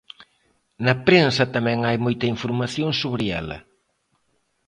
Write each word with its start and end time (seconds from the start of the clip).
Na 0.85 0.93
prensa 1.07 1.45
tamén 1.55 1.79
hai 1.87 1.97
moita 2.05 2.25
información 2.35 2.89
sobre 3.01 3.23
ela. 3.41 3.57